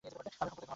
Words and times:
আমি 0.03 0.09
এখন 0.09 0.17
কোথায় 0.27 0.49
ঘুমাবো? 0.55 0.67